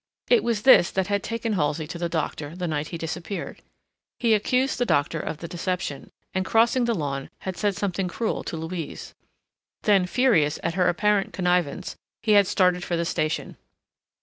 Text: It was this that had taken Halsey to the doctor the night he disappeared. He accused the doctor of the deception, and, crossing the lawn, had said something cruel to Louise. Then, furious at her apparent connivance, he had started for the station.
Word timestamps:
It 0.31 0.43
was 0.43 0.63
this 0.63 0.89
that 0.89 1.09
had 1.09 1.21
taken 1.21 1.53
Halsey 1.53 1.85
to 1.85 1.99
the 1.99 2.09
doctor 2.09 2.55
the 2.55 2.67
night 2.67 2.87
he 2.87 2.97
disappeared. 2.97 3.61
He 4.17 4.33
accused 4.33 4.79
the 4.79 4.83
doctor 4.87 5.19
of 5.19 5.37
the 5.37 5.47
deception, 5.47 6.09
and, 6.33 6.43
crossing 6.43 6.85
the 6.85 6.95
lawn, 6.95 7.29
had 7.41 7.55
said 7.55 7.75
something 7.75 8.07
cruel 8.07 8.43
to 8.45 8.57
Louise. 8.57 9.13
Then, 9.83 10.07
furious 10.07 10.57
at 10.63 10.73
her 10.73 10.89
apparent 10.89 11.33
connivance, 11.33 11.97
he 12.23 12.31
had 12.31 12.47
started 12.47 12.83
for 12.83 12.97
the 12.97 13.05
station. 13.05 13.57